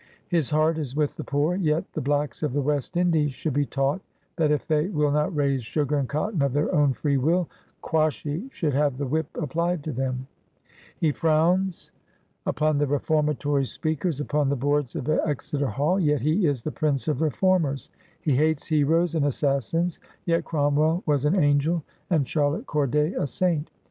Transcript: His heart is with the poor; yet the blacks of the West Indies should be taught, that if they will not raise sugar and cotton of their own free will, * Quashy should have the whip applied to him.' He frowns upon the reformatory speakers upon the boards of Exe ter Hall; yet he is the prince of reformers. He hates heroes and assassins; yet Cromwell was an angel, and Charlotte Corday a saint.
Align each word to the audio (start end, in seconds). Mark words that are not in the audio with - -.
His 0.29 0.49
heart 0.49 0.79
is 0.79 0.95
with 0.95 1.15
the 1.15 1.23
poor; 1.23 1.55
yet 1.55 1.93
the 1.93 2.01
blacks 2.01 2.41
of 2.41 2.53
the 2.53 2.61
West 2.63 2.97
Indies 2.97 3.33
should 3.33 3.53
be 3.53 3.67
taught, 3.67 4.01
that 4.35 4.49
if 4.49 4.65
they 4.67 4.87
will 4.87 5.11
not 5.11 5.35
raise 5.35 5.63
sugar 5.63 5.95
and 5.95 6.09
cotton 6.09 6.41
of 6.41 6.53
their 6.53 6.73
own 6.73 6.93
free 6.93 7.17
will, 7.17 7.47
* 7.67 7.81
Quashy 7.83 8.49
should 8.51 8.73
have 8.73 8.97
the 8.97 9.05
whip 9.05 9.27
applied 9.35 9.83
to 9.83 9.93
him.' 9.93 10.25
He 10.97 11.11
frowns 11.11 11.91
upon 12.47 12.79
the 12.79 12.87
reformatory 12.87 13.65
speakers 13.65 14.19
upon 14.19 14.49
the 14.49 14.55
boards 14.55 14.95
of 14.95 15.07
Exe 15.07 15.51
ter 15.51 15.67
Hall; 15.67 15.99
yet 15.99 16.21
he 16.21 16.47
is 16.47 16.63
the 16.63 16.71
prince 16.71 17.07
of 17.07 17.21
reformers. 17.21 17.91
He 18.21 18.35
hates 18.35 18.65
heroes 18.65 19.13
and 19.13 19.25
assassins; 19.27 19.99
yet 20.25 20.43
Cromwell 20.45 21.03
was 21.05 21.25
an 21.25 21.35
angel, 21.35 21.83
and 22.09 22.27
Charlotte 22.27 22.65
Corday 22.65 23.13
a 23.13 23.27
saint. 23.27 23.69